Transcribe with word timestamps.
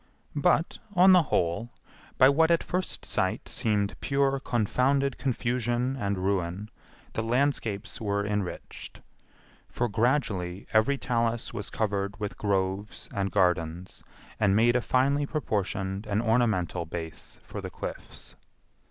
But, 0.35 0.79
on 0.95 1.11
the 1.11 1.21
whole, 1.21 1.69
by 2.17 2.27
what 2.27 2.49
at 2.49 2.63
first 2.63 3.05
sight 3.05 3.47
seemed 3.47 3.95
pure 4.01 4.39
confounded 4.39 5.19
confusion 5.19 5.95
and 5.95 6.17
ruin, 6.17 6.71
the 7.13 7.21
landscapes 7.21 8.01
were 8.01 8.25
enriched; 8.25 9.01
for 9.69 9.87
gradually 9.87 10.65
every 10.73 10.97
talus 10.97 11.53
was 11.53 11.69
covered 11.69 12.19
with 12.19 12.35
groves 12.35 13.09
and 13.13 13.29
gardens, 13.31 14.03
and 14.39 14.55
made 14.55 14.75
a 14.75 14.81
finely 14.81 15.27
proportioned 15.27 16.07
and 16.07 16.19
ornamental 16.23 16.87
base 16.87 17.39
for 17.43 17.61
the 17.61 17.69
cliffs. 17.69 18.33